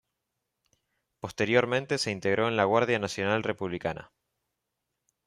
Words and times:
Posteriormente 1.19 1.99
se 1.99 2.09
integró 2.09 2.47
en 2.47 2.57
la 2.57 2.63
Guardia 2.63 2.97
Nacional 2.97 3.43
Republicana. 3.43 4.11